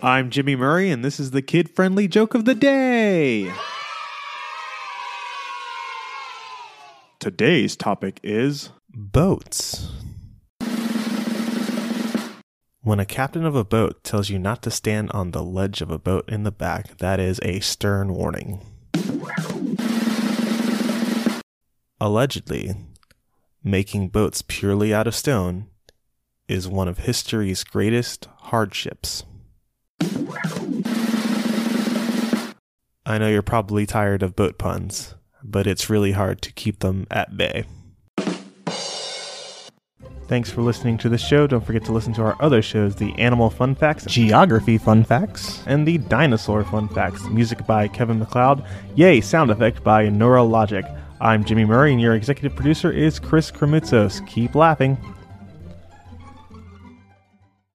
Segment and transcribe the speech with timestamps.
[0.00, 3.52] I'm Jimmy Murray, and this is the kid friendly joke of the day.
[7.18, 9.90] Today's topic is Boats.
[12.82, 15.90] When a captain of a boat tells you not to stand on the ledge of
[15.90, 18.60] a boat in the back, that is a stern warning.
[22.00, 22.76] Allegedly,
[23.64, 25.66] making boats purely out of stone
[26.46, 29.24] is one of history's greatest hardships.
[33.08, 37.06] I know you're probably tired of boat puns, but it's really hard to keep them
[37.10, 37.64] at bay.
[40.26, 41.46] Thanks for listening to the show.
[41.46, 45.62] Don't forget to listen to our other shows the Animal Fun Facts, Geography Fun Facts,
[45.64, 47.24] and the Dinosaur Fun Facts.
[47.30, 48.62] Music by Kevin MacLeod.
[48.94, 50.84] Yay, sound effect by Neurologic.
[51.18, 54.24] I'm Jimmy Murray, and your executive producer is Chris Kremitzos.
[54.26, 54.98] Keep laughing.